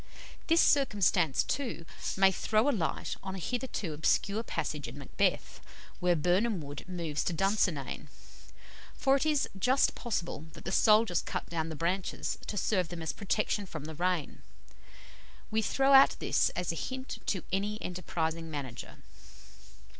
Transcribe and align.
This 0.47 0.61
circumstance, 0.61 1.43
too, 1.43 1.85
may 2.17 2.31
throw 2.31 2.67
a 2.67 2.71
light 2.71 3.15
on 3.21 3.35
a 3.35 3.37
hitherto 3.37 3.93
obscure 3.93 4.41
passage 4.41 4.87
in 4.87 4.97
"Macbeth," 4.97 5.61
where 5.99 6.15
Birnam 6.15 6.59
Wood 6.59 6.85
moves 6.89 7.23
to 7.25 7.33
Dunsinane 7.33 8.07
for 8.95 9.15
it 9.17 9.27
is 9.27 9.47
just 9.59 9.93
possible 9.93 10.47
that 10.53 10.65
the 10.65 10.71
soldiers 10.71 11.21
cut 11.21 11.45
down 11.49 11.69
the 11.69 11.75
branches 11.75 12.39
to 12.47 12.57
serve 12.57 12.87
them 12.89 13.03
as 13.03 13.11
a 13.11 13.13
protection 13.13 13.67
from 13.67 13.85
the 13.85 13.93
rain. 13.93 14.41
We 15.51 15.61
throw 15.61 15.93
out 15.93 16.15
this 16.17 16.49
as 16.55 16.71
a 16.71 16.75
hint 16.75 17.19
to 17.27 17.43
any 17.53 17.79
enterprising 17.79 18.49
manager. 18.49 19.03